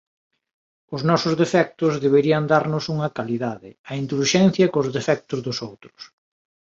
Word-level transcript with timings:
Os 0.95 1.01
nosos 1.09 1.33
defectos 1.41 1.93
deberían 2.05 2.43
darnos 2.53 2.83
unha 2.95 3.09
calidade: 3.17 3.69
a 3.89 3.91
indulxencia 4.01 4.71
cos 4.73 4.87
defectos 4.97 5.39
dos 5.45 5.57
outros. 5.69 5.99